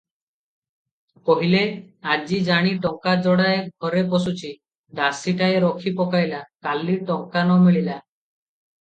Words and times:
କହିଲେ, 1.29 1.61
"ଆଜି 2.13 2.39
ଜାଣି 2.47 2.73
ଟଙ୍କା 2.87 3.15
ଯୋଡ଼ାଏ 3.27 3.61
ଘରେ 3.87 4.03
ପଶୁଛି, 4.15 4.53
ଦାସୀଟାଏ 5.03 5.63
ରଖି 5.69 5.97
ପକାଇବା, 6.03 6.45
କାଲି 6.69 7.01
ଟଙ୍କା 7.13 7.49
ନ 7.49 7.65
ମିଳିଲା! 7.69 8.05